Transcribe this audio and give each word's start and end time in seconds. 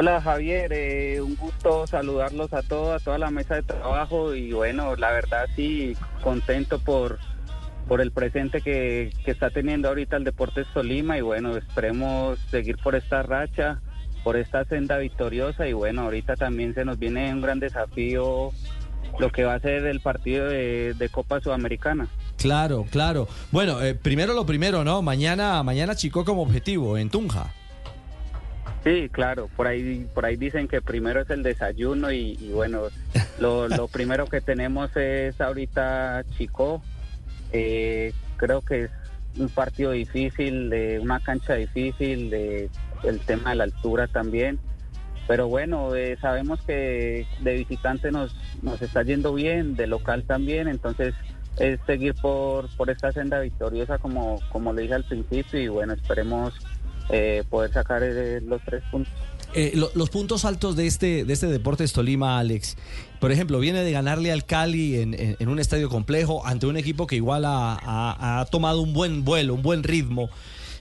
Hola 0.00 0.20
Javier, 0.20 0.72
eh, 0.72 1.20
un 1.20 1.34
gusto 1.34 1.84
saludarlos 1.88 2.52
a 2.52 2.62
todos, 2.62 3.02
a 3.02 3.04
toda 3.04 3.18
la 3.18 3.32
mesa 3.32 3.56
de 3.56 3.64
trabajo 3.64 4.32
y 4.32 4.52
bueno, 4.52 4.94
la 4.94 5.10
verdad 5.10 5.46
sí, 5.56 5.96
contento 6.22 6.78
por, 6.78 7.18
por 7.88 8.00
el 8.00 8.12
presente 8.12 8.60
que, 8.60 9.10
que 9.24 9.32
está 9.32 9.50
teniendo 9.50 9.88
ahorita 9.88 10.16
el 10.16 10.22
Deportes 10.22 10.68
Tolima 10.72 11.18
y 11.18 11.20
bueno, 11.20 11.56
esperemos 11.56 12.38
seguir 12.48 12.76
por 12.76 12.94
esta 12.94 13.24
racha, 13.24 13.80
por 14.22 14.36
esta 14.36 14.64
senda 14.66 14.98
victoriosa 14.98 15.66
y 15.66 15.72
bueno, 15.72 16.02
ahorita 16.02 16.36
también 16.36 16.74
se 16.74 16.84
nos 16.84 16.96
viene 17.00 17.32
un 17.32 17.40
gran 17.40 17.58
desafío 17.58 18.52
lo 19.18 19.32
que 19.32 19.42
va 19.42 19.54
a 19.54 19.60
ser 19.60 19.84
el 19.84 19.98
partido 19.98 20.46
de, 20.46 20.94
de 20.94 21.08
Copa 21.08 21.40
Sudamericana. 21.40 22.06
Claro, 22.36 22.86
claro. 22.88 23.26
Bueno, 23.50 23.82
eh, 23.82 23.96
primero 23.96 24.32
lo 24.32 24.46
primero, 24.46 24.84
¿no? 24.84 25.02
Mañana, 25.02 25.60
mañana 25.64 25.96
Chico 25.96 26.24
como 26.24 26.42
objetivo 26.42 26.96
en 26.96 27.10
Tunja. 27.10 27.52
Sí, 28.88 29.10
claro, 29.10 29.50
por 29.54 29.66
ahí, 29.66 30.08
por 30.14 30.24
ahí 30.24 30.36
dicen 30.36 30.66
que 30.66 30.80
primero 30.80 31.20
es 31.20 31.28
el 31.28 31.42
desayuno 31.42 32.10
y, 32.10 32.38
y 32.40 32.52
bueno, 32.52 32.84
lo, 33.38 33.68
lo 33.68 33.86
primero 33.92 34.24
que 34.24 34.40
tenemos 34.40 34.96
es 34.96 35.38
ahorita 35.42 36.24
Chico. 36.38 36.82
Eh, 37.52 38.14
creo 38.38 38.62
que 38.62 38.84
es 38.84 38.90
un 39.36 39.50
partido 39.50 39.90
difícil, 39.90 40.70
de 40.70 41.00
una 41.00 41.20
cancha 41.20 41.56
difícil, 41.56 42.30
de 42.30 42.70
el 43.02 43.20
tema 43.20 43.50
de 43.50 43.56
la 43.56 43.64
altura 43.64 44.06
también. 44.06 44.58
Pero 45.26 45.48
bueno, 45.48 45.94
eh, 45.94 46.16
sabemos 46.18 46.62
que 46.62 47.26
de 47.42 47.54
visitante 47.56 48.10
nos, 48.10 48.34
nos 48.62 48.80
está 48.80 49.02
yendo 49.02 49.34
bien, 49.34 49.76
de 49.76 49.86
local 49.86 50.24
también, 50.24 50.66
entonces 50.66 51.14
es 51.58 51.78
seguir 51.86 52.14
por, 52.14 52.74
por 52.76 52.88
esta 52.88 53.12
senda 53.12 53.40
victoriosa 53.40 53.98
como, 53.98 54.40
como 54.50 54.72
le 54.72 54.82
dije 54.82 54.94
al 54.94 55.04
principio 55.04 55.60
y 55.60 55.68
bueno, 55.68 55.92
esperemos 55.92 56.54
eh, 57.10 57.42
poder 57.48 57.72
sacar 57.72 58.02
eh, 58.02 58.40
los 58.40 58.60
tres 58.64 58.82
puntos. 58.90 59.12
Eh, 59.54 59.72
lo- 59.74 59.90
los 59.94 60.10
puntos 60.10 60.44
altos 60.44 60.76
de 60.76 60.86
este, 60.86 61.24
de 61.24 61.32
este 61.32 61.46
Deportes 61.46 61.92
Tolima, 61.94 62.38
Alex. 62.38 62.76
Por 63.18 63.32
ejemplo, 63.32 63.58
viene 63.60 63.82
de 63.82 63.90
ganarle 63.92 64.30
al 64.30 64.44
Cali 64.44 64.96
en, 65.00 65.14
en- 65.14 65.36
en 65.38 65.48
un 65.48 65.58
estadio 65.58 65.88
complejo 65.88 66.46
ante 66.46 66.66
un 66.66 66.76
equipo 66.76 67.06
que 67.06 67.16
igual 67.16 67.44
ha, 67.46 67.72
ha- 67.74 68.40
ha 68.40 68.44
tomado 68.46 68.82
un 68.82 68.92
buen 68.92 69.24
vuelo, 69.24 69.54
un 69.54 69.62
buen 69.62 69.82
ritmo. 69.84 70.28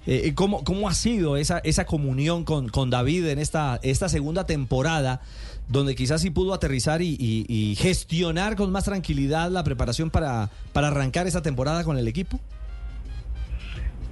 Eh, 0.05 0.33
¿cómo, 0.35 0.63
¿Cómo 0.63 0.87
ha 0.87 0.93
sido 0.93 1.35
esa, 1.37 1.59
esa 1.59 1.85
comunión 1.85 2.43
con, 2.45 2.69
con 2.69 2.89
David 2.89 3.25
en 3.27 3.39
esta, 3.39 3.79
esta 3.83 4.07
segunda 4.09 4.45
temporada, 4.45 5.21
donde 5.69 5.95
quizás 5.95 6.21
sí 6.21 6.29
pudo 6.29 6.53
aterrizar 6.53 7.01
y, 7.01 7.15
y- 7.19 7.45
y 7.49 7.75
gestionar 7.75 8.55
con 8.55 8.71
más 8.71 8.85
tranquilidad 8.85 9.49
la 9.51 9.63
preparación 9.65 10.09
para, 10.09 10.49
para 10.73 10.87
arrancar 10.89 11.27
esa 11.27 11.41
temporada 11.41 11.83
con 11.83 11.97
el 11.97 12.07
equipo? 12.07 12.39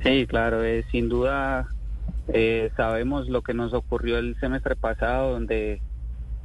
Sí, 0.04 0.26
claro, 0.28 0.64
eh, 0.64 0.86
sin 0.92 1.10
duda 1.10 1.68
eh, 2.28 2.72
sabemos 2.76 3.28
lo 3.30 3.42
que 3.42 3.54
nos 3.54 3.74
ocurrió 3.74 4.18
el 4.18 4.36
semestre 4.40 4.76
pasado, 4.76 5.32
donde 5.34 5.82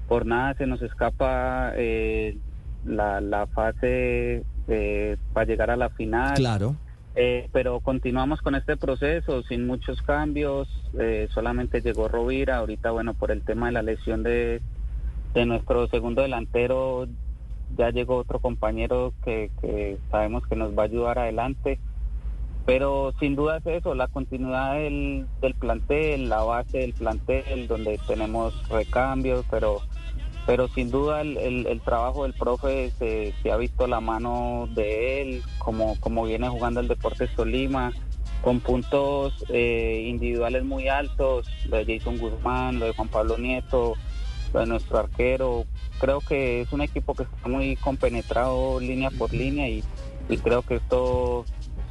por 0.09 0.27
nada 0.27 0.55
se 0.55 0.67
nos 0.67 0.83
escapa 0.83 1.72
eh, 1.77 2.37
la, 2.84 3.20
la 3.20 3.47
fase 3.47 4.42
eh, 4.69 5.17
para 5.33 5.47
llegar 5.47 5.70
a 5.70 5.77
la 5.77 5.91
final. 5.91 6.34
Claro. 6.34 6.77
Eh, 7.17 7.48
pero 7.53 7.81
continuamos 7.81 8.41
con 8.41 8.55
este 8.55 8.77
proceso 8.77 9.42
sin 9.42 9.67
muchos 9.67 10.00
cambios. 10.03 10.69
eh, 10.98 11.28
solamente 11.33 11.81
llegó 11.81 12.09
Rovira. 12.09 12.59
Ahorita, 12.59 12.91
bueno, 12.92 13.15
por 13.15 13.31
el 13.31 13.42
tema 13.42 13.67
de 13.67 13.72
la 13.72 13.83
lesión 13.83 14.22
de, 14.22 14.61
de 15.34 15.47
nuestro 15.47 15.89
segundo 15.89 16.22
delantero, 16.22 17.06
ya 17.77 17.91
llegó 17.91 18.17
otro 18.17 18.39
compañero 18.39 19.12
que, 19.25 19.50
que 19.61 19.98
sabemos 20.11 20.47
que 20.47 20.56
nos 20.56 20.77
va 20.77 20.83
a 20.83 20.87
ayudar 20.87 21.19
adelante. 21.19 21.78
Pero 22.66 23.12
sin 23.19 23.34
duda 23.36 23.56
es 23.58 23.66
eso, 23.66 23.94
la 23.94 24.06
continuidad 24.08 24.75
del, 24.75 25.27
del 25.41 25.55
plantel, 25.55 26.28
la 26.28 26.42
base 26.42 26.78
del 26.78 26.92
plantel, 26.92 27.66
donde 27.66 27.98
tenemos 28.06 28.55
recambios, 28.69 29.44
pero 29.50 29.83
pero 30.47 30.66
sin 30.69 30.91
duda 30.91 31.20
el, 31.20 31.36
el- 31.36 31.66
el 31.66 31.81
trabajo 31.81 32.25
del 32.25 32.33
profe 32.33 32.91
se, 32.98 33.33
se 33.42 33.53
ha 33.53 33.56
visto 33.56 33.86
la 33.86 34.00
mano 34.00 34.69
de 34.75 35.20
él, 35.22 35.42
como, 35.59 35.97
como 36.00 36.25
viene 36.25 36.49
jugando 36.49 36.81
el 36.81 36.88
Deportes 36.88 37.31
Tolima, 37.37 37.93
con 38.43 38.59
puntos 38.60 39.44
eh, 39.50 40.06
individuales 40.09 40.65
muy 40.65 40.88
altos, 40.88 41.47
lo 41.66 41.76
de 41.76 41.99
Jason 41.99 42.19
Guzmán, 42.19 42.81
lo 42.81 42.87
de 42.87 42.93
Juan 42.94 43.09
Pablo 43.09 43.37
Nieto, 43.38 43.97
lo 44.53 44.60
de 44.60 44.66
nuestro 44.66 44.99
arquero. 44.99 45.66
Creo 46.00 46.20
que 46.20 46.62
es 46.62 46.72
un 46.72 46.81
equipo 46.81 47.15
que 47.15 47.25
está 47.25 47.47
muy 47.49 47.76
compenetrado 47.76 48.81
línea 48.81 49.10
por 49.10 49.32
línea 49.32 49.69
y, 49.69 49.84
y 50.28 50.37
creo 50.38 50.62
que 50.62 50.76
esto 50.76 51.44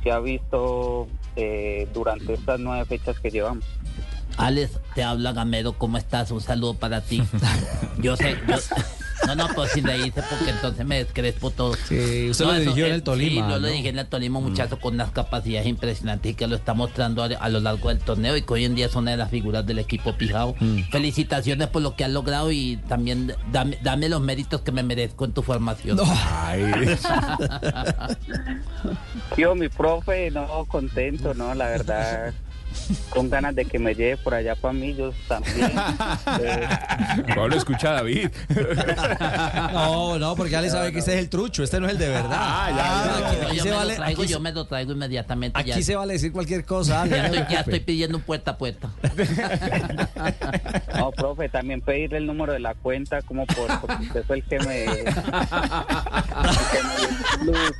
se 0.03 0.11
ha 0.11 0.19
visto 0.19 1.07
eh, 1.35 1.87
durante 1.93 2.33
estas 2.33 2.59
nueve 2.59 2.85
fechas 2.85 3.19
que 3.19 3.29
llevamos. 3.29 3.65
Alex, 4.37 4.79
te 4.95 5.03
habla 5.03 5.33
Gamero, 5.33 5.73
¿cómo 5.73 5.97
estás? 5.97 6.31
Un 6.31 6.41
saludo 6.41 6.73
para 6.75 7.01
ti. 7.01 7.21
Yo 8.01 8.15
sé, 8.15 8.37
yo- 8.47 8.55
no, 9.35 9.47
no, 9.47 9.53
pues 9.55 9.71
si 9.71 9.81
le 9.81 9.97
hice 9.97 10.21
porque 10.29 10.49
entonces 10.49 10.85
me 10.85 10.97
descrespo 11.03 11.51
todo. 11.51 11.73
Sí, 11.87 12.29
usted 12.29 12.45
No, 12.45 12.51
lo 12.51 12.57
eso, 12.57 12.61
dirigió 12.71 12.85
en 12.87 12.93
el 12.93 13.03
Tolima, 13.03 13.29
Sí, 13.29 13.35
yo 13.37 13.47
lo 13.55 13.59
¿no? 13.59 13.67
dirigí 13.67 13.87
en 13.87 13.99
el 13.99 14.07
Tolima, 14.07 14.39
muchacho, 14.39 14.79
con 14.79 14.93
unas 14.95 15.11
capacidades 15.11 15.67
impresionantes 15.67 16.31
y 16.31 16.35
que 16.35 16.47
lo 16.47 16.55
está 16.55 16.73
mostrando 16.73 17.23
a, 17.23 17.27
a 17.27 17.49
lo 17.49 17.59
largo 17.59 17.89
del 17.89 17.99
torneo 17.99 18.35
y 18.37 18.41
que 18.41 18.53
hoy 18.53 18.65
en 18.65 18.75
día 18.75 18.87
es 18.87 18.95
una 18.95 19.11
de 19.11 19.17
las 19.17 19.29
figuras 19.29 19.65
del 19.65 19.79
equipo 19.79 20.13
Pijao. 20.13 20.55
Felicitaciones 20.91 21.67
por 21.67 21.81
lo 21.81 21.95
que 21.95 22.03
has 22.03 22.11
logrado 22.11 22.51
y 22.51 22.77
también 22.87 23.33
dame, 23.51 23.77
dame 23.81 24.09
los 24.09 24.21
méritos 24.21 24.61
que 24.61 24.71
me 24.71 24.83
merezco 24.83 25.25
en 25.25 25.33
tu 25.33 25.41
formación. 25.43 25.97
Yo, 29.37 29.55
mi 29.55 29.69
profe, 29.69 30.31
no, 30.31 30.65
contento, 30.65 31.33
no, 31.33 31.53
la 31.53 31.67
verdad, 31.67 32.33
con 33.09 33.29
ganas 33.29 33.55
de 33.55 33.65
que 33.65 33.79
me 33.79 33.93
lleve 33.95 34.17
por 34.17 34.33
allá 34.33 34.55
para 34.55 34.73
mí, 34.73 34.95
yo 34.95 35.11
también. 35.27 35.71
Eh, 36.41 36.67
Pablo, 37.35 37.55
escucha 37.55 37.89
a 37.89 37.93
David. 37.95 38.29
No, 39.73 40.17
no, 40.19 40.35
porque 40.35 40.55
Ale 40.55 40.69
sabe 40.69 40.91
que 40.91 40.99
este 40.99 41.13
es 41.13 41.19
el 41.19 41.29
trucho, 41.29 41.63
este 41.63 41.79
no 41.79 41.87
es 41.87 41.93
el 41.93 41.97
de 41.99 42.09
verdad. 42.09 42.29
Ah, 42.31 42.69
ya, 42.69 43.19
No, 43.19 43.47
aquí 43.47 43.57
yo, 43.57 43.63
se 43.63 43.69
me 43.69 43.75
vale- 43.75 43.95
traigo, 43.95 44.21
aquí 44.21 44.31
yo 44.31 44.39
me 44.39 44.51
lo 44.51 44.65
traigo 44.65 44.91
inmediatamente. 44.93 45.59
Aquí 45.59 45.69
ya, 45.69 45.81
se 45.81 45.95
vale 45.95 46.13
decir 46.13 46.31
cualquier 46.31 46.65
cosa, 46.65 47.05
ya 47.07 47.27
no 47.27 47.33
estoy, 47.35 47.53
ya 47.53 47.59
estoy 47.61 47.79
pidiendo 47.79 48.17
un 48.17 48.23
puerta 48.23 48.51
a 48.51 48.57
puerta. 48.57 48.89
no, 50.97 51.11
profe, 51.11 51.49
también 51.49 51.81
pedirle 51.81 52.17
el 52.17 52.25
número 52.27 52.53
de 52.53 52.59
la 52.59 52.73
cuenta, 52.75 53.21
como 53.21 53.45
por, 53.47 53.67
porque 53.81 54.03
usted 54.03 54.23
fue 54.25 54.37
el 54.37 54.43
que 54.43 54.59
me, 54.59 54.83
el 54.85 54.89
que 55.05 55.11
me 56.83 56.95
dio 56.97 57.09
ese 57.09 57.37
plus, 57.39 57.73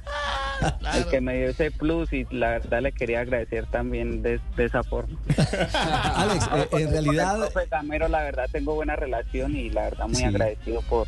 el 0.96 1.06
que 1.08 1.22
me 1.22 1.38
dio 1.38 1.50
ese 1.50 1.72
plus 1.72 2.12
y 2.14 2.26
la 2.32 2.50
verdad 2.52 2.82
le 2.82 2.92
quería 2.92 3.22
agradecer 3.22 3.66
también 3.68 4.22
de, 4.22 4.40
de 4.56 4.66
esa 4.66 4.84
forma. 4.84 5.18
Alex, 6.16 6.46
eh, 6.54 6.62
en 6.62 6.68
Con 6.70 6.80
el 6.82 6.90
realidad, 6.92 7.38
profe 7.38 7.68
Gamero, 7.70 8.08
la 8.08 8.24
verdad, 8.24 8.46
tengo 8.52 8.76
buena 8.76 8.96
relación 8.96 9.56
y 9.56 9.70
la 9.70 9.84
verdad 9.84 10.08
muy 10.08 10.18
Sí. 10.18 10.26
agradecido 10.26 10.82
por, 10.84 11.08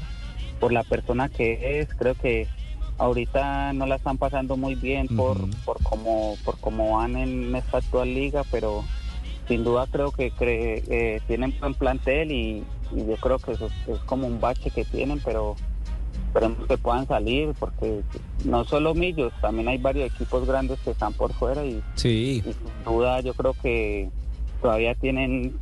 por 0.60 0.72
la 0.72 0.84
persona 0.84 1.30
que 1.30 1.80
es. 1.80 1.90
Creo 1.96 2.16
que 2.16 2.48
ahorita 2.98 3.74
no 3.74 3.86
la 3.86 3.96
están 3.96 4.18
pasando 4.18 4.58
muy 4.58 4.76
bien 4.76 5.08
por, 5.08 5.38
Ujú. 5.38 5.50
por 5.66 5.82
cómo 5.84 6.38
por 6.46 6.60
cómo 6.60 6.98
van 6.98 7.16
en 7.16 7.56
esta 7.56 7.78
actual 7.80 8.14
liga, 8.14 8.44
pero 8.52 8.84
sin 9.48 9.64
duda 9.64 9.88
creo 9.92 10.12
que 10.12 10.32
cre- 10.32 10.84
eh, 10.90 11.20
tienen 11.28 11.54
buen 11.60 11.74
plantel 11.74 12.32
y, 12.32 12.64
y 12.92 13.06
yo 13.08 13.18
creo 13.18 13.40
que 13.40 13.54
eso 13.54 13.66
es, 13.66 13.96
es 13.96 14.00
como 14.02 14.28
un 14.28 14.40
bache 14.40 14.70
que 14.70 14.86
tienen, 14.86 15.20
pero 15.26 15.56
esperemos 16.34 16.66
que 16.66 16.78
puedan 16.78 17.06
salir 17.08 17.50
porque 17.59 18.02
no 18.46 18.64
solo 18.64 18.94
Millos, 18.94 19.34
también 19.42 19.68
hay 19.68 19.78
varios 19.78 20.14
equipos 20.14 20.47
grandes 20.47 20.80
que 20.80 20.92
están 20.92 21.12
por 21.14 21.34
fuera 21.34 21.66
y 21.66 21.81
sí. 21.96 22.42
y 22.46 22.53
sin 22.53 22.84
duda 22.86 23.19
yo 23.19 23.34
creo 23.34 23.53
que 23.62 24.09
todavía 24.62 24.96
tienen 24.96 25.53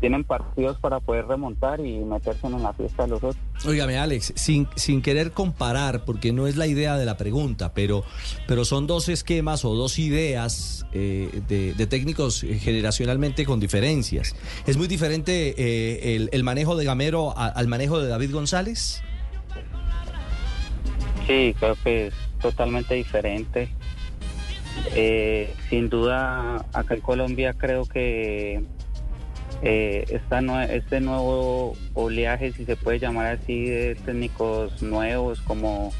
tienen 0.00 0.24
partidos 0.24 0.78
para 0.80 1.00
poder 1.00 1.26
remontar 1.26 1.80
y 1.80 1.98
meterse 2.00 2.46
en 2.46 2.62
la 2.62 2.74
fiesta 2.74 3.04
de 3.04 3.08
los 3.10 3.18
otros. 3.24 3.36
Óigame, 3.66 3.96
Alex, 3.96 4.34
sin, 4.36 4.68
sin 4.76 5.00
querer 5.00 5.30
comparar, 5.30 6.04
porque 6.04 6.30
no 6.32 6.46
es 6.46 6.56
la 6.56 6.66
idea 6.66 6.98
de 6.98 7.06
la 7.06 7.16
pregunta, 7.16 7.72
pero, 7.72 8.04
pero 8.46 8.66
son 8.66 8.86
dos 8.86 9.08
esquemas 9.08 9.64
o 9.64 9.74
dos 9.74 9.98
ideas 9.98 10.84
eh, 10.92 11.40
de, 11.48 11.72
de 11.72 11.86
técnicos 11.86 12.42
generacionalmente 12.42 13.46
con 13.46 13.60
diferencias. 13.60 14.36
¿Es 14.66 14.76
muy 14.76 14.88
diferente 14.88 15.54
eh, 15.56 16.16
el, 16.16 16.28
el 16.32 16.42
manejo 16.44 16.76
de 16.76 16.84
Gamero 16.84 17.32
a- 17.38 17.46
al 17.48 17.68
manejo 17.68 17.98
de 17.98 18.08
David 18.08 18.32
González? 18.32 19.00
Sí, 21.26 21.54
creo 21.58 21.76
que 21.82 22.08
es 22.08 22.14
totalmente 22.40 22.94
diferente. 22.94 23.68
Eh, 24.94 25.52
sin 25.70 25.88
duda, 25.88 26.64
acá 26.72 26.94
en 26.94 27.00
Colombia 27.00 27.54
creo 27.54 27.86
que 27.86 28.62
eh, 29.62 30.04
esta 30.10 30.40
nue- 30.40 30.68
este 30.70 31.00
nuevo 31.00 31.74
oleaje, 31.94 32.52
si 32.52 32.64
se 32.64 32.76
puede 32.76 32.98
llamar 32.98 33.26
así, 33.26 33.64
de 33.64 33.94
técnicos 33.94 34.82
nuevos 34.82 35.40
como, 35.40 35.92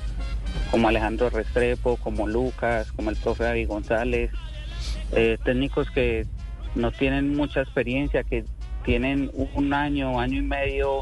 como 0.71 0.89
Alejandro 0.89 1.31
Restrepo, 1.31 1.97
como 1.97 2.27
Lucas, 2.29 2.93
como 2.93 3.11
el 3.11 3.17
profe 3.17 3.45
David 3.45 3.69
González, 3.69 4.31
eh, 5.13 5.39
técnicos 5.45 5.89
que 5.91 6.27
no 6.75 6.91
tienen 6.93 7.35
mucha 7.35 7.63
experiencia, 7.63 8.25
que 8.25 8.45
tienen 8.85 9.31
un 9.55 9.73
año, 9.73 10.21
año 10.21 10.41
y 10.41 10.45
medio 10.45 11.01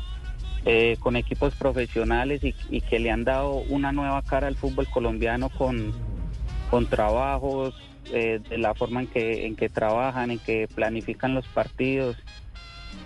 eh, 0.64 0.96
con 1.00 1.16
equipos 1.16 1.54
profesionales 1.56 2.40
y, 2.44 2.80
que 2.82 3.00
le 3.00 3.10
han 3.10 3.24
dado 3.24 3.54
una 3.68 3.90
nueva 3.90 4.22
cara 4.22 4.46
al 4.46 4.56
fútbol 4.56 4.86
colombiano 4.86 5.48
con, 5.50 5.92
con 6.70 6.86
trabajos, 6.86 7.74
eh, 8.12 8.40
de 8.48 8.58
la 8.58 8.72
forma 8.74 9.00
en 9.00 9.06
que, 9.08 9.46
en 9.46 9.56
que 9.56 9.68
trabajan, 9.68 10.30
en 10.30 10.38
que 10.38 10.68
planifican 10.72 11.34
los 11.34 11.46
partidos. 11.48 12.16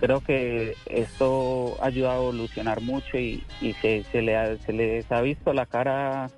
creo 0.00 0.20
que 0.20 0.74
esto 0.84 1.78
ha 1.80 1.86
ayudado 1.86 2.20
a 2.20 2.22
evolucionar 2.24 2.82
mucho 2.82 3.18
y, 3.18 3.42
se 3.80 4.04
les 4.22 5.10
ha 5.10 5.20
visto 5.22 5.54
la 5.54 5.64
cara 5.64 6.30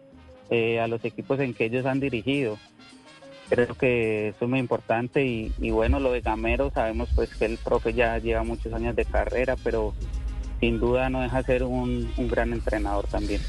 eh, 0.50 0.78
a 0.78 0.86
los 0.86 1.04
equipos 1.04 1.40
en 1.40 1.52
que 1.52 1.64
ellos 1.64 1.84
han 1.84 1.98
dirigido. 1.98 2.58
Creo 3.48 3.74
que 3.74 4.28
eso 4.28 4.44
es 4.44 4.48
muy 4.48 4.60
importante 4.60 5.24
y, 5.24 5.52
y 5.58 5.70
bueno, 5.70 5.98
lo 5.98 6.12
de 6.12 6.20
Gamero, 6.20 6.70
sabemos 6.70 7.08
pues 7.16 7.34
que 7.34 7.46
el 7.46 7.58
profe 7.58 7.92
ya 7.92 8.18
lleva 8.18 8.44
muchos 8.44 8.72
años 8.72 8.94
de 8.94 9.04
carrera, 9.04 9.56
pero 9.64 9.94
sin 10.60 10.80
duda 10.80 11.08
no 11.10 11.20
deja 11.20 11.38
de 11.38 11.44
ser 11.44 11.62
un, 11.62 12.10
un 12.16 12.28
gran 12.28 12.52
entrenador 12.52 13.06
también. 13.06 13.40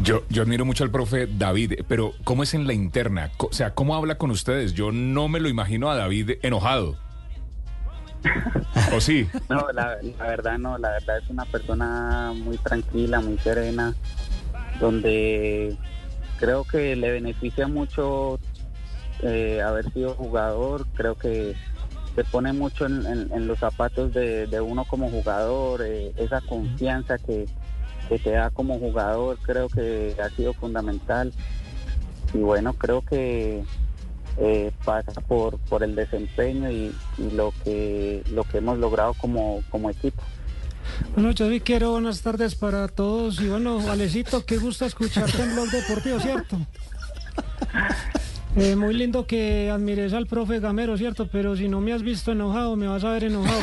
Yo, 0.00 0.22
yo 0.28 0.42
admiro 0.42 0.64
mucho 0.64 0.84
al 0.84 0.90
profe 0.90 1.26
David, 1.26 1.80
pero 1.88 2.12
¿cómo 2.22 2.44
es 2.44 2.54
en 2.54 2.66
la 2.66 2.72
interna? 2.72 3.30
O 3.38 3.52
sea, 3.52 3.74
¿cómo 3.74 3.96
habla 3.96 4.16
con 4.16 4.30
ustedes? 4.30 4.74
Yo 4.74 4.92
no 4.92 5.28
me 5.28 5.40
lo 5.40 5.48
imagino 5.48 5.90
a 5.90 5.96
David 5.96 6.32
enojado. 6.42 6.96
¿O 8.94 9.00
sí? 9.00 9.28
No, 9.48 9.66
la, 9.72 9.96
la 10.02 10.26
verdad 10.26 10.58
no, 10.58 10.78
la 10.78 10.90
verdad 10.90 11.18
es 11.18 11.28
una 11.30 11.44
persona 11.46 12.32
muy 12.34 12.58
tranquila, 12.58 13.20
muy 13.20 13.38
serena, 13.38 13.94
donde 14.80 15.76
creo 16.38 16.64
que 16.64 16.94
le 16.94 17.10
beneficia 17.10 17.66
mucho 17.66 18.38
eh, 19.22 19.60
haber 19.62 19.92
sido 19.92 20.14
jugador, 20.14 20.86
creo 20.94 21.16
que 21.16 21.56
se 22.18 22.24
pone 22.24 22.52
mucho 22.52 22.86
en, 22.86 23.06
en- 23.06 23.30
en 23.32 23.46
los 23.46 23.60
zapatos 23.60 24.12
de, 24.12 24.48
de 24.48 24.60
uno 24.60 24.84
como 24.84 25.08
jugador, 25.08 25.82
eh, 25.84 26.12
esa 26.16 26.40
confianza 26.40 27.16
que, 27.16 27.46
que 28.08 28.18
te 28.18 28.30
da 28.32 28.50
como 28.50 28.76
jugador, 28.80 29.38
creo 29.42 29.68
que 29.68 30.16
ha 30.20 30.28
sido 30.30 30.52
fundamental. 30.54 31.32
Y 32.34 32.38
bueno, 32.38 32.72
creo 32.72 33.02
que 33.02 33.62
eh, 34.38 34.72
pasa 34.84 35.12
por, 35.28 35.58
por 35.58 35.84
el 35.84 35.94
desempeño 35.94 36.68
y, 36.72 36.92
y 37.18 37.30
lo 37.30 37.52
que 37.62 38.24
lo 38.32 38.42
que 38.42 38.58
hemos 38.58 38.78
logrado 38.78 39.14
como, 39.14 39.62
como 39.70 39.88
equipo. 39.90 40.22
Bueno, 41.14 41.30
yo 41.30 41.48
sí 41.48 41.60
quiero 41.60 41.92
buenas 41.92 42.20
tardes 42.22 42.56
para 42.56 42.88
todos. 42.88 43.40
Y 43.40 43.46
bueno, 43.48 43.78
Valecito, 43.80 44.44
qué 44.44 44.56
gusto 44.58 44.84
escucharte 44.86 45.40
en 45.40 45.52
Blog 45.54 45.68
Deportivo, 45.70 46.18
¿cierto? 46.18 46.56
Eh, 48.60 48.74
muy 48.74 48.92
lindo 48.92 49.24
que 49.24 49.70
admires 49.70 50.12
al 50.12 50.26
profe 50.26 50.58
Gamero, 50.58 50.98
¿cierto? 50.98 51.28
Pero 51.30 51.56
si 51.56 51.68
no 51.68 51.80
me 51.80 51.92
has 51.92 52.02
visto 52.02 52.32
enojado, 52.32 52.74
me 52.74 52.88
vas 52.88 53.04
a 53.04 53.10
ver 53.10 53.24
enojado. 53.24 53.60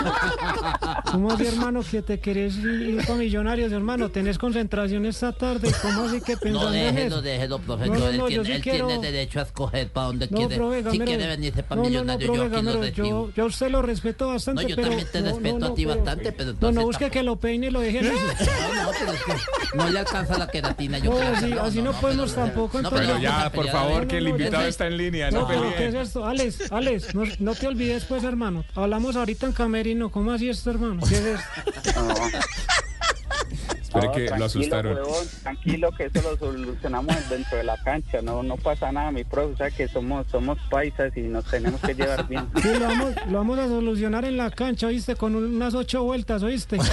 ¿Cómo 0.00 0.10
así? 0.12 1.10
¿Cómo 1.12 1.32
así, 1.32 1.46
hermano, 1.46 1.80
que 1.88 2.02
te 2.02 2.20
querés 2.20 2.56
ir 2.56 3.04
con 3.06 3.18
Millonarios, 3.18 3.72
hermano? 3.72 4.10
¿Tenés 4.10 4.38
concentración 4.38 5.06
esta 5.06 5.32
tarde? 5.32 5.72
¿Cómo 5.82 6.02
así 6.02 6.20
que 6.20 6.34
No, 6.34 6.40
pensando 6.40 6.74
en 6.74 6.94
déjelo, 6.94 7.06
eso? 7.16 7.22
déjelo, 7.22 7.58
profe. 7.60 7.86
No, 7.86 7.94
no, 7.94 8.08
él 8.08 8.16
no, 8.18 8.26
tiene, 8.26 8.36
yo 8.36 8.44
sí 8.44 8.52
él 8.52 8.62
quiero- 8.62 8.86
tiene 8.88 9.02
derecho 9.10 9.40
a 9.40 9.42
escoger 9.42 9.88
para 9.90 10.06
donde 10.08 10.28
No, 10.30 10.36
quiere. 10.38 10.56
profe 10.56 10.76
si 10.78 10.82
Gamero. 10.84 11.04
quiere 11.04 11.26
venirse 11.26 11.62
para 11.62 11.76
no, 11.76 11.82
no, 11.82 11.82
no, 11.84 11.90
Millonario, 11.90 12.26
yo 12.34 12.42
aquí 12.44 12.62
lo 12.64 12.80
recibo. 12.80 13.06
yo, 13.06 13.30
yo 13.34 13.46
usted 13.46 13.70
lo 13.70 13.82
respeto 13.82 14.28
bastante, 14.28 14.62
No, 14.62 14.68
yo 14.68 14.76
pero... 14.76 14.88
también 14.88 15.08
te 15.10 15.20
no, 15.20 15.26
respeto 15.28 15.58
no, 15.58 15.66
a 15.66 15.74
ti 15.74 15.84
bastante, 15.84 16.32
pero 16.32 16.44
No, 16.44 16.50
entonces 16.52 16.74
no 16.76 16.82
busque 16.82 17.04
tampoco- 17.04 17.12
que 17.12 17.22
lo 17.22 17.36
peine 17.36 17.66
y 17.66 17.70
lo 17.70 17.80
deje. 17.80 18.02
No, 18.02 18.12
no, 18.12 18.90
pero 18.98 19.12
es 19.12 19.22
que 19.24 19.76
no 19.76 19.90
le 19.90 19.98
alcanza 19.98 20.38
la 20.38 20.46
queratina. 20.48 20.98
Yo 20.98 21.10
No, 21.10 21.16
creo 21.18 21.30
que 21.32 21.36
así- 21.38 21.52
así 21.52 21.82
no 21.82 21.92
podemos 21.92 22.32
pero- 22.32 22.46
tampoco, 22.46 22.82
no, 22.82 22.90
pero 22.90 23.18
ya, 23.18 23.50
por 23.50 23.68
favor, 23.68 24.02
no, 24.02 24.08
que 24.08 24.18
el 24.18 24.24
no, 24.24 24.30
invitado 24.30 24.66
está 24.66 24.86
en 24.86 24.96
línea, 24.96 25.30
no, 25.30 25.40
No, 25.42 25.46
¿qué 25.48 25.54
es 25.54 25.60
peleen. 25.74 25.96
esto? 25.96 26.24
Alex, 26.26 26.72
Alex, 26.72 27.14
no, 27.14 27.22
no 27.38 27.54
te 27.54 27.66
olvides 27.66 28.04
pues, 28.04 28.24
hermano. 28.24 28.64
Hablamos 28.74 29.16
ahorita 29.16 29.46
en 29.46 29.52
camerino. 29.84 30.10
¿Cómo 30.10 30.32
así 30.32 30.48
esto, 30.48 30.70
hermano? 30.70 31.02
¿Qué 31.06 31.14
es 31.14 31.26
esto? 31.26 32.02
No, 32.02 32.14
Espere 33.80 34.06
no, 34.06 34.12
que 34.12 34.20
lo 34.22 34.26
tranquilo, 34.26 34.44
asustaron. 34.46 34.94
huevón, 34.94 35.26
tranquilo 35.42 35.90
que 35.96 36.04
eso 36.06 36.22
lo 36.22 36.36
solucionamos 36.36 37.28
dentro 37.28 37.58
de 37.58 37.64
la 37.64 37.76
cancha, 37.84 38.20
no 38.22 38.42
no 38.42 38.56
pasa 38.56 38.90
nada, 38.90 39.12
mi 39.12 39.22
profe, 39.22 39.52
o 39.52 39.56
sea 39.56 39.70
que 39.70 39.86
somos 39.86 40.26
somos 40.32 40.58
paisas 40.68 41.16
y 41.16 41.20
nos 41.20 41.44
tenemos 41.44 41.80
que 41.80 41.94
llevar 41.94 42.26
bien. 42.26 42.48
Sí, 42.60 42.68
lo 42.74 42.86
vamos, 42.86 43.14
lo 43.28 43.38
vamos 43.38 43.58
a 43.58 43.68
solucionar 43.68 44.24
en 44.24 44.36
la 44.36 44.50
cancha, 44.50 44.88
¿oíste? 44.88 45.14
Con 45.14 45.36
unas 45.36 45.74
ocho 45.74 46.02
vueltas, 46.02 46.42
¿oíste? 46.42 46.78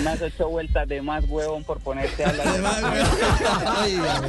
Unas 0.00 0.22
ocho 0.22 0.48
vueltas 0.48 0.88
de 0.88 1.02
más 1.02 1.24
huevón 1.28 1.62
por 1.64 1.78
ponerte 1.80 2.24
a 2.24 2.32
la 2.32 2.42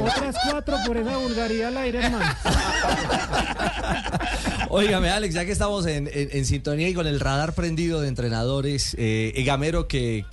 Otras 0.00 0.36
cuatro 0.50 0.76
por 0.86 0.96
esa 0.96 1.16
vulgaridad 1.16 1.68
al 1.68 1.76
aire, 1.78 2.04
hermano. 2.04 2.24
Óigame, 4.74 5.10
Alex, 5.10 5.34
ya 5.34 5.44
que 5.44 5.52
estamos 5.52 5.84
en, 5.84 6.08
sintonía 6.46 6.88
y 6.88 6.94
con 6.94 7.06
el 7.06 7.20
radar 7.20 7.54
prendido 7.54 8.00
de 8.00 8.08
entrenadores, 8.08 8.96
eh, 8.98 9.34
Gamero 9.44 9.86
que, 9.86 10.24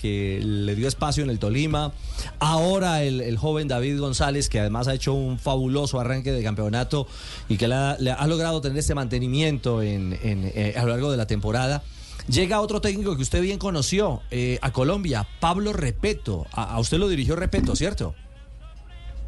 le 0.41 0.75
dio 0.75 0.88
espacio 0.88 1.25
en 1.25 1.30
el 1.30 1.39
Tolima, 1.39 1.91
ahora 2.39 3.03
el, 3.03 3.38
joven 3.38 3.68
David 3.68 4.00
González, 4.00 4.47
que 4.47 4.62
además 4.62 4.88
ha 4.88 4.94
hecho 4.94 5.13
un 5.13 5.39
fabuloso 5.39 6.00
arranque 6.00 6.31
de 6.31 6.41
campeonato 6.41 7.06
y 7.50 7.57
que 7.57 7.68
le 7.68 7.75
ha, 7.75 7.97
le 8.00 8.12
ha 8.12 8.27
logrado 8.27 8.62
tener 8.62 8.77
este 8.77 8.95
mantenimiento 8.95 9.83
en, 9.83 10.18
en, 10.24 10.50
eh, 10.56 10.74
a 10.77 10.83
lo 10.83 10.92
largo 10.92 11.12
de 11.12 11.18
la 11.18 11.27
temporada. 11.27 11.83
Llega 12.30 12.62
otro 12.62 12.80
técnico 12.80 13.18
que 13.18 13.24
usted 13.24 13.42
bien 13.42 13.59
conoció 13.59 14.21
eh, 14.31 14.57
a 14.62 14.71
Colombia, 14.71 15.27
Pablo 15.42 15.74
Repeto. 15.74 16.47
A, 16.53 16.75
a 16.75 16.80
usted 16.80 16.97
lo 16.97 17.09
dirigió 17.09 17.35
Repeto, 17.35 17.75
¿cierto? 17.75 18.15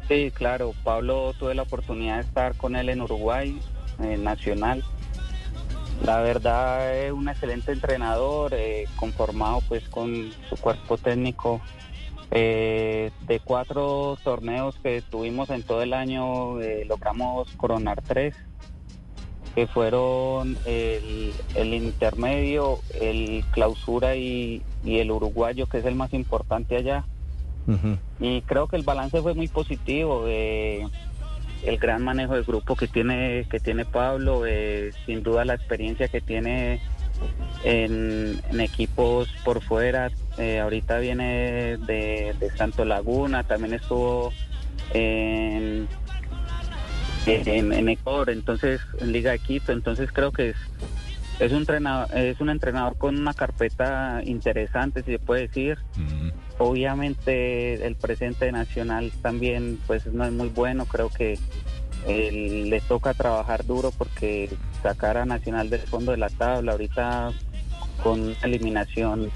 Sí, 0.08 0.30
claro, 0.32 0.72
Pablo 0.82 1.34
tuve 1.38 1.54
la 1.54 1.64
oportunidad 1.64 2.14
de 2.14 2.22
estar 2.22 2.56
con 2.56 2.76
él 2.76 2.88
en 2.88 3.02
Uruguay, 3.02 3.60
en 3.98 4.24
Nacional. 4.24 4.82
La 6.04 6.20
verdad 6.20 6.96
es 6.96 7.12
un 7.12 7.28
excelente 7.28 7.70
entrenador, 7.70 8.52
eh, 8.54 8.86
conformado 8.96 9.60
pues 9.68 9.88
con 9.88 10.32
su 10.48 10.56
cuerpo 10.56 10.98
técnico. 10.98 11.60
Eh, 12.32 13.10
de 13.26 13.40
cuatro 13.40 14.16
torneos 14.24 14.74
que 14.82 15.02
tuvimos 15.02 15.50
en 15.50 15.62
todo 15.62 15.82
el 15.82 15.92
año, 15.92 16.60
eh, 16.60 16.84
logramos 16.86 17.48
coronar 17.56 18.02
tres, 18.02 18.34
que 19.54 19.66
fueron 19.66 20.56
el, 20.64 21.32
el 21.54 21.74
intermedio, 21.74 22.78
el 23.00 23.44
clausura 23.50 24.16
y, 24.16 24.62
y 24.82 24.98
el 24.98 25.10
uruguayo, 25.10 25.66
que 25.66 25.78
es 25.78 25.84
el 25.84 25.94
más 25.94 26.12
importante 26.14 26.76
allá. 26.76 27.04
Y 28.18 28.40
creo 28.42 28.66
que 28.66 28.76
el 28.76 28.82
balance 28.82 29.20
fue 29.20 29.34
muy 29.34 29.48
positivo. 29.48 30.24
eh, 30.26 30.86
el 31.64 31.78
gran 31.78 32.02
manejo 32.02 32.34
de 32.34 32.42
grupo 32.42 32.76
que 32.76 32.88
tiene 32.88 33.46
que 33.50 33.60
tiene 33.60 33.84
Pablo, 33.84 34.44
eh, 34.46 34.92
sin 35.06 35.22
duda 35.22 35.44
la 35.44 35.54
experiencia 35.54 36.08
que 36.08 36.20
tiene 36.20 36.80
en, 37.64 38.40
equipos 38.60 39.28
por 39.44 39.62
fuera. 39.62 40.10
eh, 40.38 40.60
ahorita 40.60 40.98
viene 40.98 41.76
de, 41.78 42.50
Santo 42.56 42.84
Laguna, 42.84 43.44
también 43.44 43.74
estuvo 43.74 44.32
en, 44.92 45.88
en, 47.26 47.72
en 47.72 47.88
Ecuador, 47.88 48.30
entonces 48.30 48.80
en 49.00 49.12
Liga 49.12 49.32
de 49.32 49.38
Quito. 49.38 49.72
Entonces 49.72 50.10
creo 50.12 50.32
que 50.32 50.50
es 50.50 50.56
es 51.42 51.50
un 51.50 51.58
entrenador, 51.58 52.16
es 52.16 52.40
un 52.40 52.50
entrenador 52.50 52.96
con 52.96 53.18
una 53.18 53.34
carpeta 53.34 54.22
interesante, 54.24 55.02
si 55.02 55.12
se 55.12 55.18
puede 55.18 55.42
decir. 55.48 55.78
Obviamente 56.58 57.86
el 57.86 57.96
presente 57.96 58.52
nacional 58.52 59.10
también 59.22 59.78
pues 59.86 60.06
no 60.06 60.24
es 60.24 60.32
muy 60.32 60.48
bueno, 60.48 60.86
creo 60.86 61.08
que 61.08 61.38
eh, 62.06 62.66
le 62.68 62.80
toca 62.80 63.14
trabajar 63.14 63.64
duro 63.64 63.90
porque 63.96 64.50
sacar 64.82 65.16
a 65.16 65.24
Nacional 65.24 65.70
del 65.70 65.80
fondo 65.80 66.12
de 66.12 66.18
la 66.18 66.28
tabla 66.30 66.72
ahorita 66.72 67.32
con 68.02 68.34
eliminación 68.42 69.30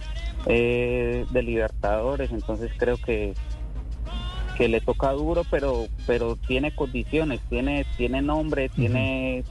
eh, 0.46 1.24
de 1.30 1.42
Libertadores, 1.42 2.30
entonces 2.32 2.70
creo 2.76 2.96
que 2.96 3.34
que 4.56 4.68
le 4.68 4.80
toca 4.80 5.12
duro, 5.12 5.42
pero 5.50 5.86
pero 6.06 6.36
tiene 6.36 6.74
condiciones, 6.74 7.40
tiene 7.48 7.86
tiene 7.96 8.22
nombre, 8.22 8.68
tiene 8.68 9.44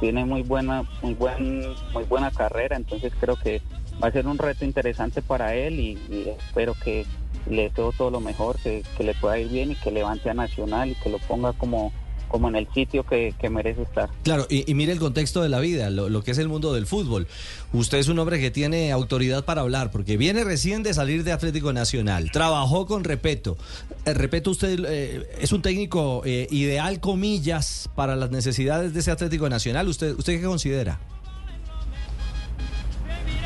tiene 0.00 0.24
muy 0.24 0.42
buena 0.42 0.84
muy 1.02 1.14
buen 1.14 1.74
muy 1.92 2.04
buena 2.04 2.30
carrera, 2.30 2.76
entonces 2.76 3.12
creo 3.18 3.36
que 3.36 3.62
va 4.04 4.08
a 4.08 4.12
ser 4.12 4.26
un 4.26 4.36
reto 4.36 4.66
interesante 4.66 5.22
para 5.22 5.54
él 5.54 5.80
y, 5.80 5.98
espero 6.38 6.74
que 6.84 7.06
le 7.48 7.70
deseo 7.70 7.90
todo 7.92 8.10
lo 8.10 8.20
mejor, 8.20 8.56
que, 8.58 8.84
le 8.98 9.14
pueda 9.14 9.38
ir 9.38 9.48
bien 9.48 9.72
y 9.72 9.76
que 9.76 9.90
levante 9.90 10.28
a 10.28 10.34
Nacional 10.34 10.90
y 10.90 10.94
que 10.96 11.08
lo 11.08 11.18
ponga 11.20 11.54
como 11.54 11.92
como 12.28 12.48
en 12.48 12.56
el 12.56 12.66
sitio 12.74 13.04
que, 13.04 13.32
merece 13.48 13.82
estar. 13.82 14.10
Claro, 14.24 14.46
y, 14.50 14.74
mire 14.74 14.92
el 14.92 14.98
contexto 14.98 15.40
de 15.40 15.48
la 15.48 15.60
vida, 15.60 15.88
lo, 15.88 16.08
lo 16.08 16.24
que 16.24 16.32
es 16.32 16.38
el 16.38 16.48
mundo 16.48 16.74
del 16.74 16.84
fútbol. 16.84 17.28
Usted 17.72 17.98
es 17.98 18.08
un 18.08 18.18
hombre 18.18 18.40
que 18.40 18.50
tiene 18.50 18.90
autoridad 18.90 19.44
para 19.44 19.60
hablar, 19.60 19.92
porque 19.92 20.16
viene 20.16 20.42
recién 20.42 20.82
de 20.82 20.92
salir 20.94 21.22
de 21.22 21.30
Atlético 21.30 21.72
Nacional, 21.72 22.32
trabajó 22.32 22.86
con 22.86 23.04
Repeto. 23.04 23.56
Eh, 24.04 24.14
Repeto, 24.14 24.50
usted 24.50 24.84
eh, 24.84 25.30
es 25.40 25.52
un 25.52 25.62
técnico 25.62 26.22
eh, 26.24 26.48
ideal, 26.50 26.98
comillas, 26.98 27.88
para 27.94 28.16
las 28.16 28.32
necesidades 28.32 28.94
de 28.94 29.00
ese 29.00 29.12
Atlético 29.12 29.48
Nacional. 29.48 29.86
¿Usted, 29.86 30.18
usted 30.18 30.40
qué 30.40 30.44
considera? 30.44 30.98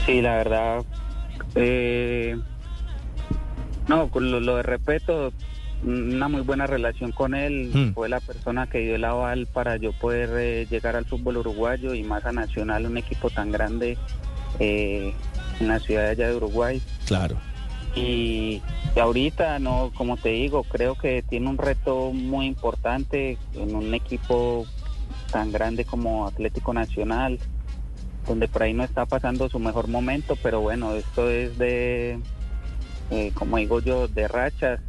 Sí, 0.08 0.22
la 0.22 0.36
verdad. 0.36 0.84
eh, 1.54 2.34
no, 3.88 4.08
con 4.08 4.30
lo, 4.30 4.40
lo 4.40 4.56
de 4.56 4.62
respeto, 4.62 5.34
una 5.84 6.28
muy 6.28 6.40
buena 6.40 6.66
relación 6.66 7.12
con 7.12 7.34
él. 7.34 7.70
Mm. 7.74 7.92
Fue 7.92 8.08
la 8.08 8.20
persona 8.20 8.66
que 8.66 8.78
dio 8.78 8.94
el 8.94 9.04
aval 9.04 9.46
para 9.52 9.76
yo 9.76 9.92
poder 9.92 10.30
eh, 10.38 10.66
llegar 10.70 10.96
al 10.96 11.04
fútbol 11.04 11.36
uruguayo 11.36 11.92
y 11.92 12.04
más 12.04 12.24
a 12.24 12.32
Nacional, 12.32 12.86
un 12.86 12.96
equipo 12.96 13.28
tan 13.28 13.52
grande 13.52 13.98
eh, 14.58 15.12
en 15.60 15.68
la 15.68 15.78
ciudad 15.78 16.04
de 16.04 16.08
allá 16.08 16.28
de 16.28 16.36
Uruguay. 16.36 16.80
Claro. 17.06 17.36
Y, 17.94 18.62
y 18.96 18.98
ahorita, 18.98 19.58
no, 19.58 19.92
como 19.94 20.16
te 20.16 20.30
digo, 20.30 20.62
creo 20.64 20.94
que 20.94 21.22
tiene 21.22 21.50
un 21.50 21.58
reto 21.58 22.12
muy 22.14 22.46
importante 22.46 23.36
en 23.54 23.76
un 23.76 23.92
equipo 23.92 24.64
tan 25.30 25.52
grande 25.52 25.84
como 25.84 26.26
Atlético 26.26 26.72
Nacional, 26.72 27.38
donde 28.28 28.46
por 28.48 28.62
ahí 28.62 28.74
no 28.74 28.84
está 28.84 29.06
pasando 29.06 29.48
su 29.48 29.58
mejor 29.58 29.88
momento, 29.88 30.36
pero 30.42 30.60
bueno, 30.60 30.92
esto 30.94 31.30
es 31.30 31.56
de, 31.58 32.20
eh, 33.10 33.32
como 33.34 33.56
digo 33.56 33.80
yo, 33.80 34.06
de 34.08 34.28
rachas. 34.28 34.80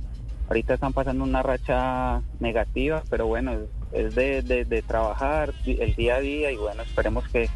Ahorita 0.50 0.74
están 0.74 0.93
pasando 0.93 1.24
una 1.24 1.41
racha 1.43 2.22
negativa, 2.39 3.03
pero 3.10 3.27
bueno, 3.27 3.53
es, 3.53 3.60
es 4.08 4.15
de, 4.15 4.41
de- 4.41 4.65
de 4.65 4.81
trabajar 4.81 5.53
el 5.65 5.96
día 5.96 6.15
a 6.15 6.19
día 6.19 6.51
y 6.51 6.58
bueno, 6.58 6.81
esperemos 6.84 7.27
que, 7.29 7.50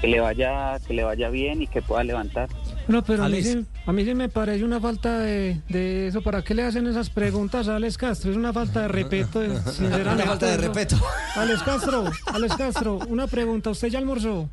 que 0.00 0.06
le 0.06 0.20
vaya 0.20 0.78
que 0.86 0.92
le 0.94 1.02
vaya 1.02 1.28
bien 1.30 1.62
y 1.62 1.66
que 1.66 1.80
pueda 1.82 2.04
levantar. 2.04 2.48
No, 2.88 3.02
pero 3.02 3.24
a 3.24 3.28
mí, 3.28 3.42
sí, 3.42 3.66
a 3.86 3.92
mí 3.92 4.04
sí 4.04 4.14
me 4.14 4.28
parece 4.28 4.62
una 4.64 4.78
falta 4.80 5.18
de, 5.18 5.60
de 5.68 6.06
eso. 6.06 6.22
¿Para 6.22 6.42
qué 6.42 6.54
le 6.54 6.62
hacen 6.62 6.86
esas 6.86 7.10
preguntas 7.10 7.66
a 7.66 7.76
Alex 7.76 7.96
Castro? 7.98 8.30
Es 8.30 8.36
una 8.36 8.52
falta 8.52 8.82
de 8.82 8.88
respeto, 8.88 9.42
eh, 9.42 9.50
sinceramente. 9.72 10.12
Una 10.22 10.24
falta 10.26 10.46
de 10.46 10.56
respeto. 10.58 10.96
Alex 11.34 11.62
Castro, 11.64 12.04
Alex 12.32 12.54
Castro, 12.56 12.98
una 13.08 13.26
pregunta. 13.26 13.70
¿Usted 13.70 13.88
ya 13.88 13.98
almorzó? 13.98 14.48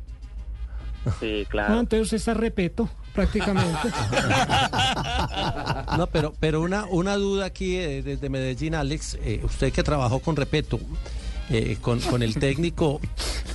Sí, 1.20 1.42
No, 1.42 1.44
claro. 1.50 1.80
entonces 1.80 2.02
usted 2.04 2.16
está 2.16 2.34
repeto, 2.34 2.88
prácticamente. 3.12 3.88
No, 5.96 6.06
pero, 6.08 6.34
pero 6.40 6.60
una, 6.62 6.86
una 6.86 7.14
duda 7.16 7.46
aquí 7.46 7.76
eh, 7.76 8.02
desde 8.02 8.28
Medellín, 8.28 8.74
Alex, 8.74 9.16
eh, 9.22 9.40
usted 9.44 9.72
que 9.72 9.82
trabajó 9.82 10.18
con 10.18 10.34
Repeto, 10.34 10.80
eh, 11.50 11.76
con, 11.80 12.00
con 12.00 12.22
el 12.22 12.34
técnico, 12.34 13.00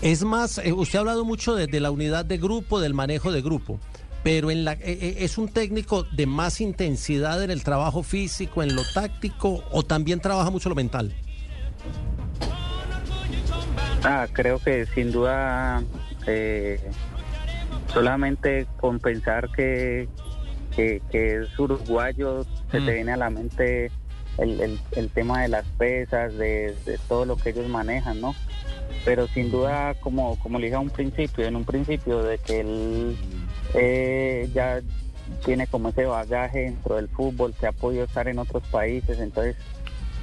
es 0.01 0.23
más, 0.23 0.59
eh, 0.59 0.71
usted 0.71 0.97
ha 0.97 0.99
hablado 1.01 1.25
mucho 1.25 1.55
de, 1.55 1.67
de 1.67 1.79
la 1.81 1.91
unidad 1.91 2.23
de 2.23 2.37
grupo, 2.37 2.79
del 2.79 2.93
manejo 2.93 3.31
de 3.33 3.41
grupo, 3.41 3.79
pero 4.23 4.51
en 4.51 4.63
la, 4.63 4.73
eh, 4.73 4.79
eh, 4.85 5.15
¿es 5.19 5.37
un 5.37 5.49
técnico 5.49 6.03
de 6.03 6.25
más 6.25 6.61
intensidad 6.61 7.43
en 7.43 7.51
el 7.51 7.63
trabajo 7.63 8.03
físico, 8.03 8.63
en 8.63 8.75
lo 8.75 8.83
táctico, 8.93 9.63
o 9.71 9.83
también 9.83 10.21
trabaja 10.21 10.49
mucho 10.49 10.69
lo 10.69 10.75
mental? 10.75 11.13
Ah, 14.03 14.27
creo 14.31 14.59
que 14.59 14.85
sin 14.95 15.11
duda 15.11 15.83
eh, 16.25 16.79
solamente 17.93 18.67
con 18.77 18.99
pensar 18.99 19.49
que, 19.55 20.07
que, 20.75 21.01
que 21.11 21.41
es 21.41 21.59
uruguayo 21.59 22.43
se 22.71 22.79
Mm. 22.79 22.85
te 22.85 22.93
viene 22.93 23.11
a 23.13 23.17
la 23.17 23.29
mente 23.29 23.91
el, 24.37 24.61
el- 24.61 24.79
el 24.95 25.09
tema 25.09 25.41
de 25.41 25.47
las 25.49 25.65
pesas, 25.77 26.33
de, 26.37 26.75
de 26.85 26.97
todo 27.07 27.25
lo 27.25 27.35
que 27.35 27.49
ellos 27.49 27.67
manejan, 27.67 28.21
¿no? 28.21 28.35
Pero 29.05 29.27
sin 29.27 29.49
duda, 29.51 29.95
como, 30.01 30.37
como 30.39 30.59
le 30.59 30.65
dije 30.67 30.75
a 30.75 30.79
un 30.79 30.89
principio, 30.89 31.45
en 31.45 31.55
un 31.55 31.65
principio 31.65 32.21
de 32.23 32.37
que 32.37 32.59
él 32.61 33.17
eh, 33.73 34.49
ya 34.53 34.81
tiene 35.45 35.67
como 35.67 35.89
ese 35.89 36.05
bagaje 36.05 36.59
dentro 36.61 36.95
del 36.95 37.07
fútbol, 37.09 37.53
que 37.59 37.67
ha 37.67 37.71
podido 37.71 38.03
estar 38.05 38.27
en 38.27 38.39
otros 38.39 38.63
países, 38.67 39.19
entonces 39.19 39.55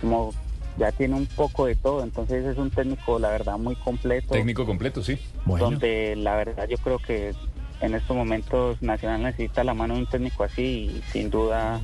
como 0.00 0.32
ya 0.76 0.92
tiene 0.92 1.14
un 1.14 1.26
poco 1.26 1.66
de 1.66 1.74
todo, 1.74 2.02
entonces 2.02 2.44
es 2.44 2.58
un 2.58 2.70
técnico, 2.70 3.18
la 3.18 3.30
verdad, 3.30 3.58
muy 3.58 3.76
completo, 3.76 4.34
Técnico 4.34 4.66
completo, 4.66 5.02
sí. 5.02 5.18
Bueno. 5.44 5.70
donde 5.70 6.16
la 6.16 6.36
verdad 6.36 6.68
yo 6.68 6.76
creo 6.78 6.98
que 6.98 7.34
en 7.80 7.94
estos 7.94 8.16
momentos 8.16 8.80
Nacional 8.82 9.22
necesita 9.22 9.64
la 9.64 9.74
mano 9.74 9.94
de 9.94 10.00
un 10.00 10.06
técnico 10.06 10.44
así 10.44 10.62
y 10.62 11.02
sin 11.12 11.30
duda 11.30 11.80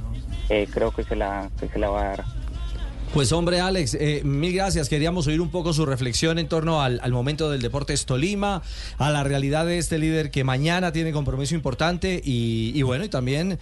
eh, 0.48 0.66
creo 0.72 0.90
que 0.90 1.04
se 1.04 1.16
la 1.16 1.50
que 1.60 1.68
se 1.68 1.78
la 1.78 1.90
va 1.90 2.00
a 2.00 2.08
dar. 2.08 2.24
Pues 3.12 3.30
hombre, 3.32 3.60
Alex, 3.60 3.94
eh, 4.00 4.22
mil 4.24 4.54
gracias. 4.54 4.88
Queríamos 4.88 5.26
oír 5.26 5.42
un 5.42 5.50
poco 5.50 5.74
su 5.74 5.84
reflexión 5.84 6.38
en 6.38 6.48
torno 6.48 6.80
al, 6.80 6.98
al 7.02 7.12
momento 7.12 7.50
del 7.50 7.60
Deportes 7.60 8.06
Tolima, 8.06 8.62
a 8.96 9.10
la 9.10 9.22
realidad 9.22 9.66
de 9.66 9.76
este 9.76 9.98
líder 9.98 10.30
que 10.30 10.44
mañana 10.44 10.92
tiene 10.92 11.12
compromiso 11.12 11.54
importante 11.54 12.22
y, 12.24 12.72
y 12.74 12.80
bueno, 12.80 13.04
y 13.04 13.10
también 13.10 13.58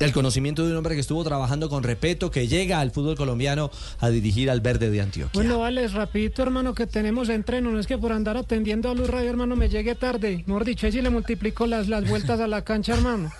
el 0.00 0.12
conocimiento 0.12 0.64
de 0.64 0.72
un 0.72 0.78
hombre 0.78 0.94
que 0.94 1.00
estuvo 1.00 1.22
trabajando 1.22 1.68
con 1.68 1.82
Repeto, 1.82 2.30
que 2.30 2.48
llega 2.48 2.80
al 2.80 2.90
fútbol 2.90 3.16
colombiano 3.16 3.70
a 4.00 4.08
dirigir 4.08 4.50
al 4.50 4.60
Verde 4.60 4.90
de 4.90 5.00
Antioquia. 5.02 5.32
Bueno, 5.34 5.64
Alex, 5.64 5.92
rapidito, 5.92 6.42
hermano, 6.42 6.74
que 6.74 6.86
tenemos 6.86 7.28
entreno. 7.28 7.70
No 7.70 7.78
es 7.78 7.86
que 7.86 7.98
por 7.98 8.12
andar 8.12 8.36
atendiendo 8.36 8.90
a 8.90 8.94
Luz 8.94 9.08
Radio, 9.08 9.30
hermano, 9.30 9.56
me 9.56 9.68
llegue 9.68 9.94
tarde. 9.94 10.44
Ahí 10.48 10.92
sí 10.92 11.02
le 11.02 11.10
multiplico 11.10 11.66
las, 11.66 11.88
las 11.88 12.08
vueltas 12.08 12.40
a 12.40 12.46
la 12.46 12.62
cancha, 12.62 12.94
hermano. 12.94 13.30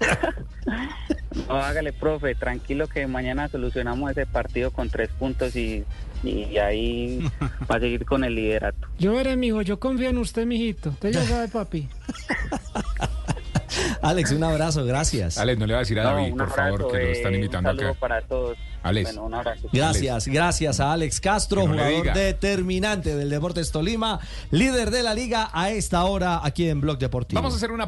No, 1.46 1.54
hágale, 1.54 1.92
profe, 1.92 2.34
tranquilo 2.34 2.88
que 2.88 3.06
mañana 3.06 3.48
solucionamos 3.48 4.10
ese 4.10 4.26
partido 4.26 4.70
con 4.70 4.90
tres 4.90 5.08
puntos 5.18 5.54
y, 5.56 5.84
y 6.22 6.56
ahí 6.58 7.20
va 7.70 7.76
a 7.76 7.80
seguir 7.80 8.04
con 8.04 8.24
el 8.24 8.34
liderato. 8.34 8.88
Yo 8.98 9.14
veré, 9.14 9.36
mijo, 9.36 9.62
yo 9.62 9.78
confío 9.78 10.10
en 10.10 10.18
usted, 10.18 10.46
mijito. 10.46 10.90
Usted 10.90 11.12
ya 11.12 11.24
sabe, 11.24 11.48
papi. 11.48 11.88
Alex, 14.02 14.32
un 14.32 14.44
abrazo, 14.44 14.84
gracias. 14.84 15.38
Alex, 15.38 15.58
no 15.58 15.66
le 15.66 15.72
va 15.74 15.78
a 15.78 15.82
decir 15.82 15.98
a 16.00 16.04
No, 16.04 16.10
David, 16.16 16.34
por 16.36 16.50
favor, 16.50 16.92
que 16.92 16.98
lo 16.98 17.04
eh, 17.04 17.12
están 17.12 17.34
invitando 17.34 17.70
un 17.70 17.76
saludo 17.76 17.90
acá. 17.90 18.00
para 18.00 18.20
todos. 18.22 18.58
Alex. 18.82 19.08
Bueno, 19.08 19.24
un 19.26 19.34
abrazo. 19.34 19.68
Gracias, 19.72 20.28
gracias 20.28 20.80
a 20.80 20.92
Alex 20.92 21.20
Castro, 21.20 21.66
no 21.66 21.72
jugador 21.74 22.12
determinante 22.14 23.14
del 23.16 23.28
Deportes 23.28 23.70
Tolima, 23.72 24.20
líder 24.50 24.90
de 24.90 25.02
la 25.02 25.14
liga 25.14 25.50
a 25.52 25.70
esta 25.70 26.04
hora 26.04 26.40
aquí 26.42 26.68
en 26.68 26.80
Blog 26.80 26.98
Deportivo. 26.98 27.38
Vamos 27.40 27.54
a 27.54 27.56
hacer 27.56 27.72
una 27.72 27.86